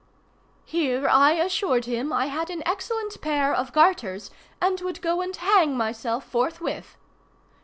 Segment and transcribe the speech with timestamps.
[0.65, 5.35] Here I assured him I had an excellent pair of garters, and would go and
[5.35, 6.97] hang myself forthwith.